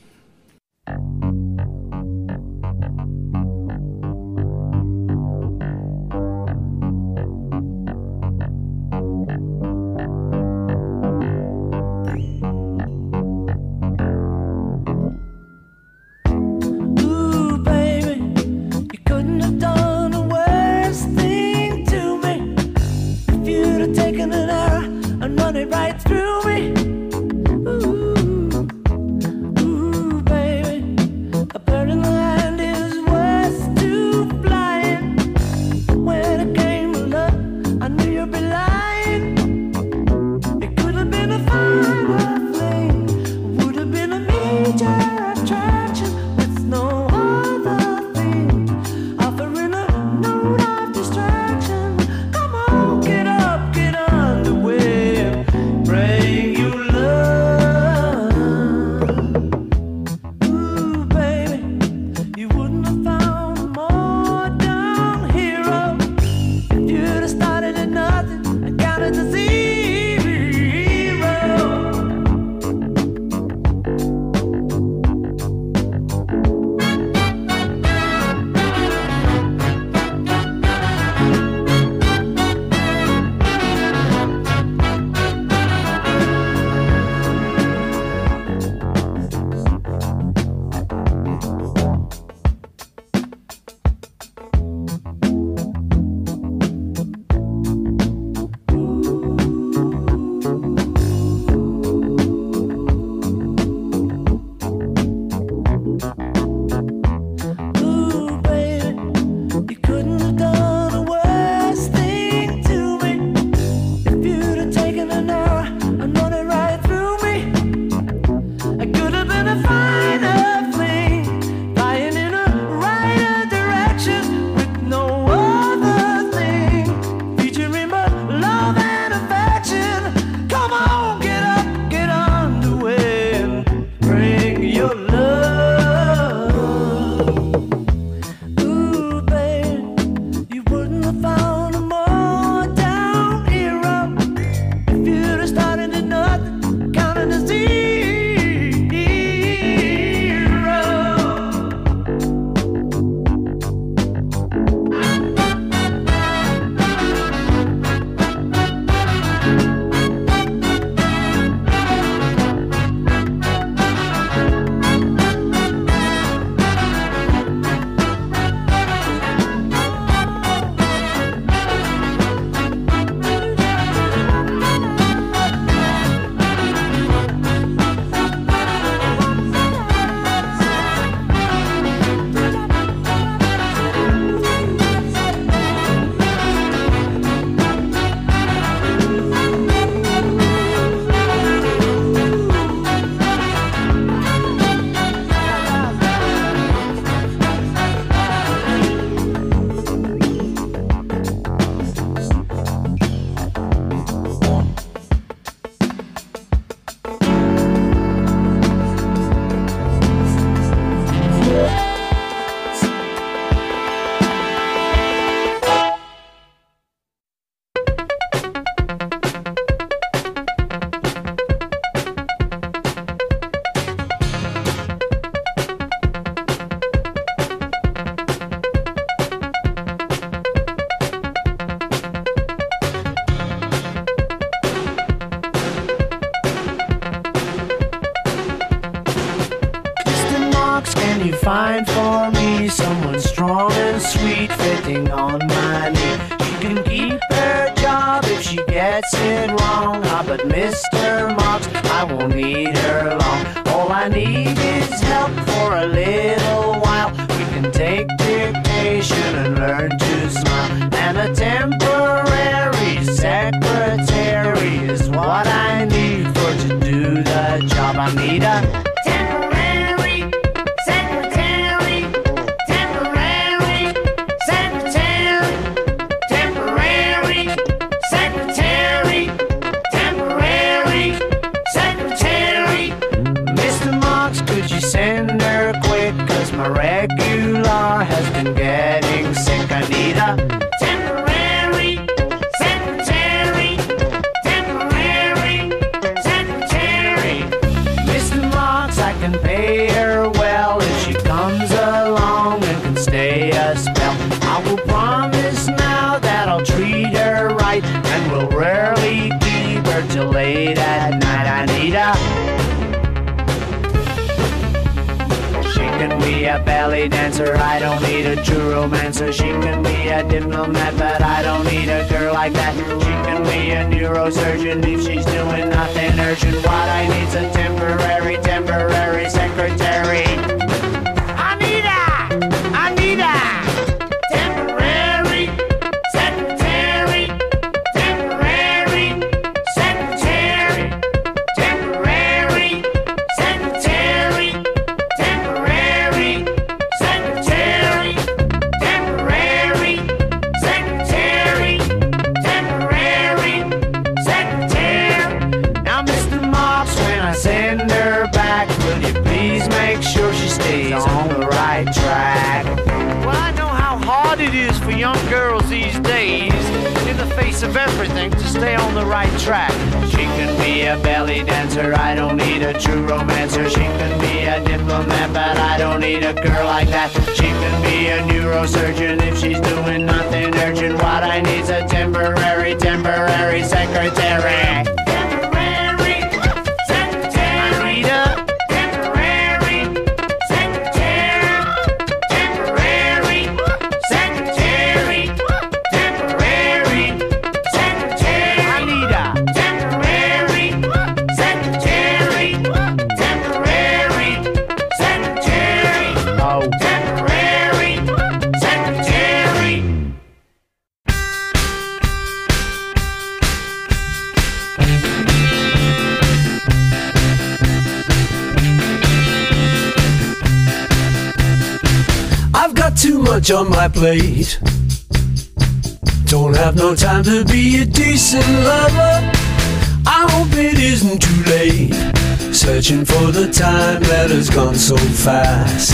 [432.88, 435.92] Searching for the time that has gone so fast.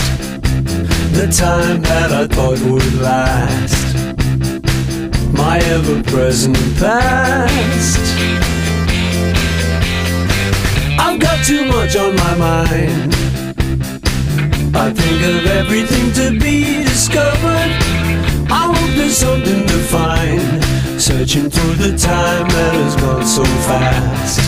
[1.12, 3.96] The time that I thought would last.
[5.32, 7.98] My ever present past.
[10.96, 13.12] I've got too much on my mind.
[14.76, 17.72] I think of everything to be discovered.
[18.52, 21.02] I hope there's something to find.
[21.02, 24.43] Searching for the time that has gone so fast.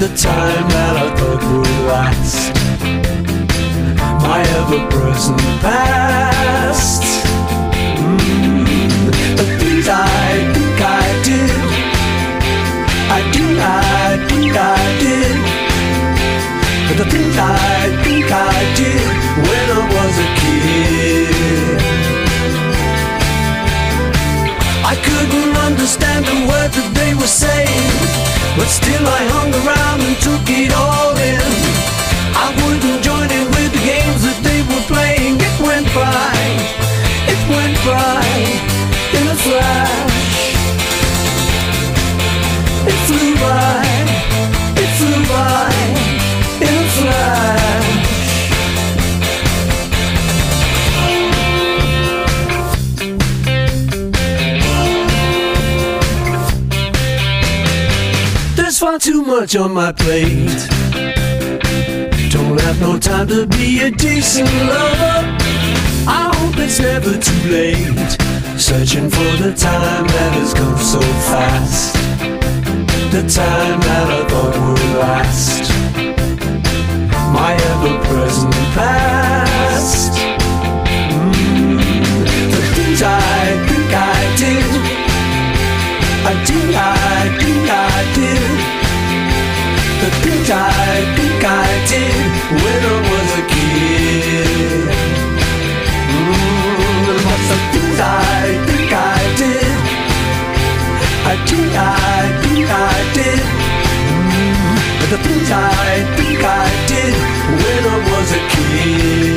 [0.00, 2.54] The time that I thought would last.
[4.24, 7.02] My ever present past.
[8.00, 9.04] Mm,
[9.36, 11.52] the things I think I did.
[13.12, 15.36] I do, I think I did.
[16.88, 19.04] But The things I think I did
[19.44, 21.09] when I was a kid.
[24.90, 27.94] I couldn't understand the words that they were saying,
[28.58, 31.46] but still I hung around and took it all in.
[32.34, 35.38] I wouldn't join in with the games that they were playing.
[35.38, 36.34] It went by,
[37.30, 38.26] it went by
[39.14, 40.58] in a flash.
[42.90, 43.89] It flew by,
[59.00, 60.68] Too much on my plate.
[62.30, 65.24] Don't have no time to be a decent lover.
[66.06, 68.10] I hope it's never too late.
[68.60, 71.94] Searching for the time that has come so fast.
[73.10, 75.70] The time that I thought would last.
[77.32, 80.12] My ever present past.
[81.16, 81.80] Mm,
[83.02, 84.70] I think I did.
[86.26, 88.79] I did, I think I did.
[90.52, 94.82] I think I did when I was a kid.
[96.10, 96.80] Mmm,
[98.00, 99.72] I think I did.
[101.22, 103.40] I think I think I did.
[104.10, 107.14] Mmm, the things I think I did
[107.62, 109.29] when I was a kid.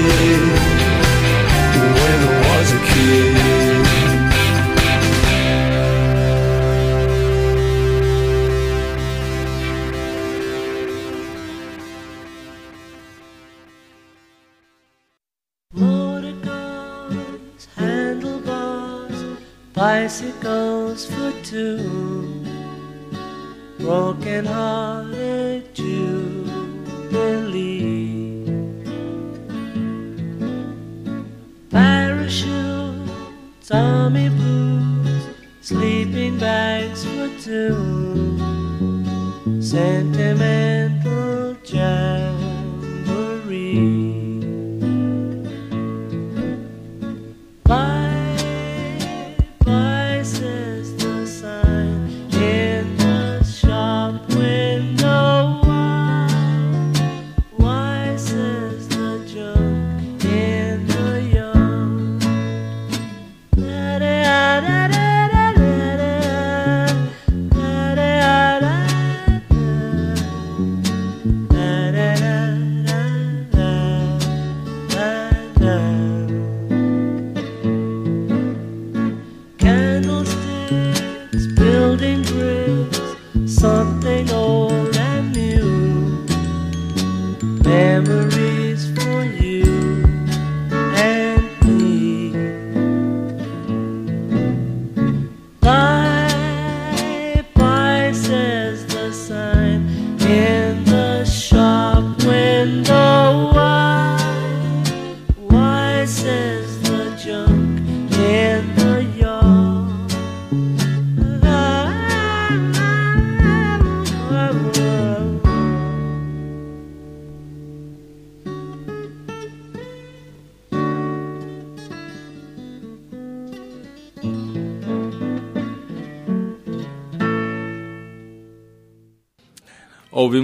[24.33, 24.82] And her.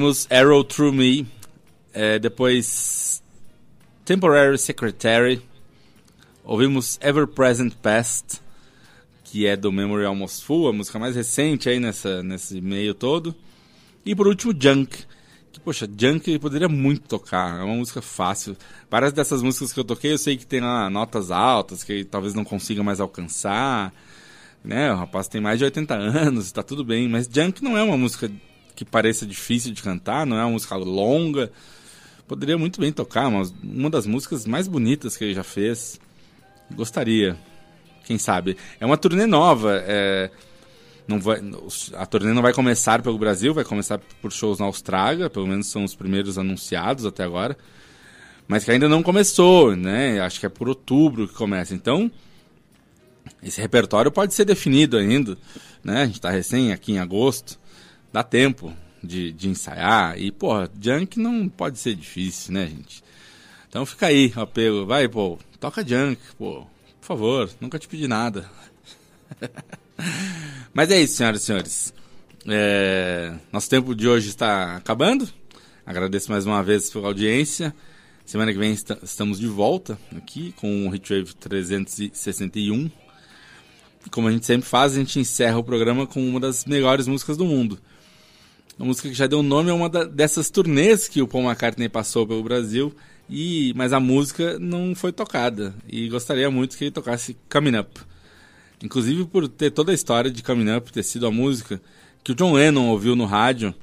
[0.09, 1.27] Ouvimos Arrow Through Me,
[1.93, 3.21] é, depois
[4.03, 5.39] Temporary Secretary,
[6.43, 8.41] ouvimos Ever Present Past,
[9.23, 13.35] que é do Memory Almost Full, a música mais recente aí nessa, nesse meio todo.
[14.03, 14.97] E por último, Junk,
[15.51, 18.57] que, poxa, Junk poderia muito tocar, é uma música fácil.
[18.89, 22.33] Várias dessas músicas que eu toquei, eu sei que tem lá notas altas, que talvez
[22.33, 23.93] não consiga mais alcançar,
[24.63, 24.91] né?
[24.91, 27.95] O rapaz tem mais de 80 anos, tá tudo bem, mas Junk não é uma
[27.95, 28.27] música
[28.79, 31.51] que pareça difícil de cantar, não é uma música longa.
[32.25, 35.99] Poderia muito bem tocar, uma, uma das músicas mais bonitas que ele já fez.
[36.71, 37.35] Gostaria,
[38.05, 38.55] quem sabe.
[38.79, 40.31] É uma turnê nova, é,
[41.05, 41.41] não vai,
[41.97, 45.67] a turnê não vai começar pelo Brasil, vai começar por shows na Austrália, pelo menos
[45.67, 47.57] são os primeiros anunciados até agora.
[48.47, 50.21] Mas que ainda não começou, né?
[50.21, 51.75] Acho que é por outubro que começa.
[51.75, 52.09] Então,
[53.43, 55.37] esse repertório pode ser definido ainda,
[55.83, 56.03] né?
[56.03, 57.59] A gente tá recém aqui em agosto,
[58.11, 58.73] dá tempo
[59.03, 60.19] de, de ensaiar.
[60.19, 63.03] E, porra, junk não pode ser difícil, né, gente?
[63.67, 64.31] Então fica aí
[64.71, 64.85] o.
[64.85, 66.65] Vai, pô, toca junk, pô.
[66.99, 68.49] Por favor, nunca te pedi nada.
[70.73, 71.93] Mas é isso, senhoras e senhores.
[72.47, 75.27] É, Nosso tempo de hoje está acabando.
[75.85, 77.73] Agradeço mais uma vez pela audiência.
[78.25, 82.89] Semana que vem esta- estamos de volta aqui com o Hitwave 361.
[84.05, 87.07] E como a gente sempre faz, a gente encerra o programa com uma das melhores
[87.07, 87.79] músicas do mundo.
[88.79, 91.89] Uma música que já deu nome a uma da- dessas turnês que o Paul McCartney
[91.89, 92.95] passou pelo Brasil,
[93.29, 95.75] e mas a música não foi tocada.
[95.85, 97.99] E gostaria muito que ele tocasse Coming Up.
[98.81, 101.81] Inclusive por ter toda a história de Coming Up, ter sido a música
[102.23, 103.75] que o John Lennon ouviu no rádio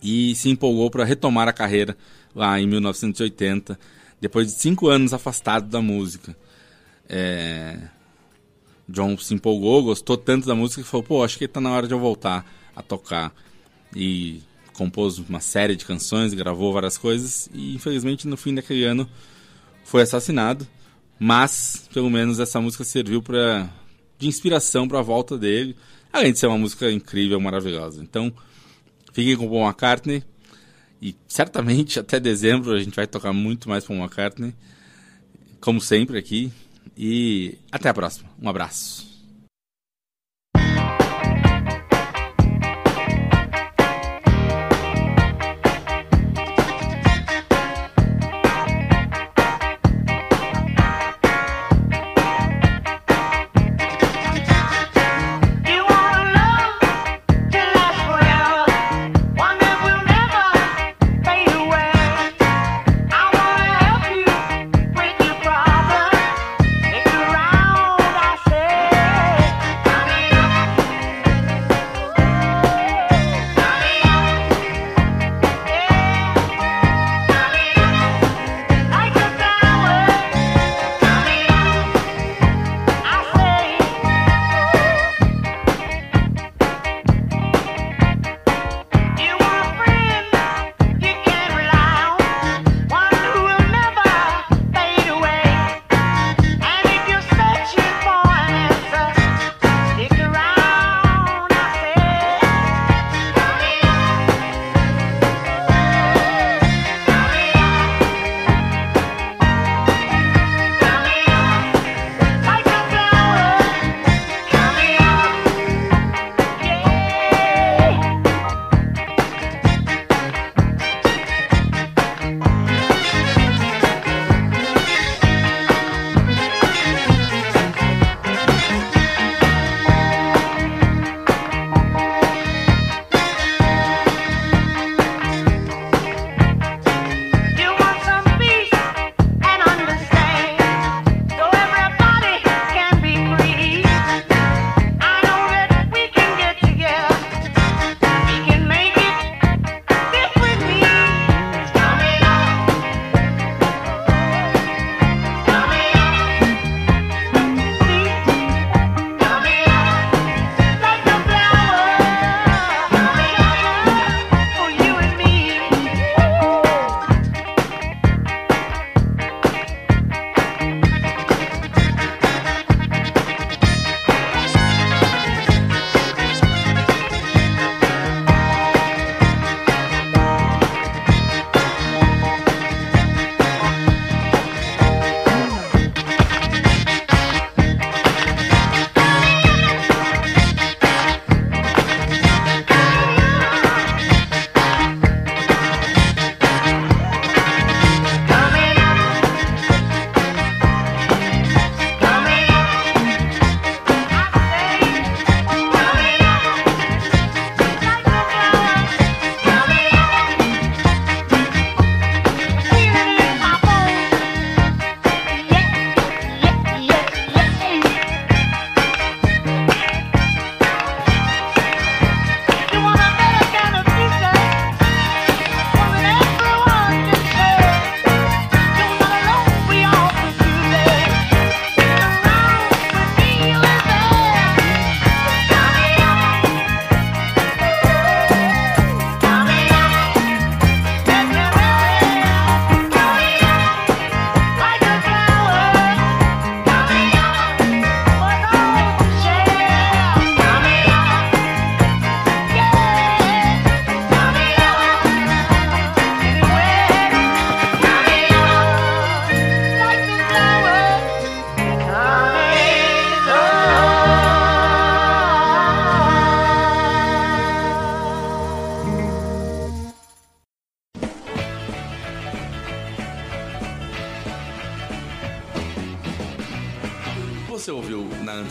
[0.00, 1.96] e se empolgou para retomar a carreira
[2.36, 3.76] lá em 1980,
[4.20, 6.36] depois de cinco anos afastado da música.
[7.08, 7.80] É...
[8.88, 11.88] John se empolgou, gostou tanto da música que falou: pô, acho que tá na hora
[11.88, 12.46] de eu voltar
[12.76, 13.34] a tocar.
[13.94, 14.42] E
[14.72, 19.08] compôs uma série de canções, gravou várias coisas e infelizmente no fim daquele ano
[19.84, 20.66] foi assassinado.
[21.18, 23.70] Mas pelo menos essa música serviu para
[24.18, 25.76] de inspiração para a volta dele,
[26.12, 28.02] além de ser uma música incrível, maravilhosa.
[28.02, 28.32] Então,
[29.12, 30.22] fiquem com Paul McCartney
[31.00, 34.54] e certamente até dezembro a gente vai tocar muito mais Paul McCartney,
[35.60, 36.52] como sempre aqui.
[36.96, 38.28] E até a próxima.
[38.40, 39.11] Um abraço.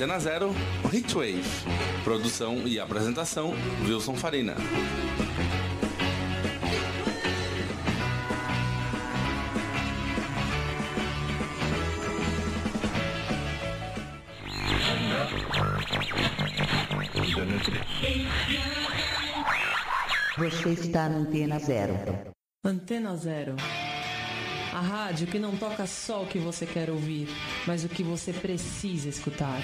[0.01, 0.49] Antena Zero
[0.91, 1.43] Hitwave.
[2.03, 3.53] Produção e apresentação
[3.85, 4.55] Wilson Farina.
[20.35, 21.93] Você está na Antena Zero.
[22.65, 23.55] Antena Zero.
[24.73, 27.27] A rádio que não toca só o que você quer ouvir,
[27.65, 29.61] mas o que você precisa escutar.